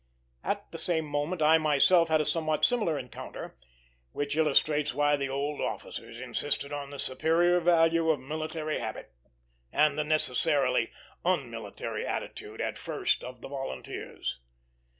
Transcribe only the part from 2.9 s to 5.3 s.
encounter, which illustrates why the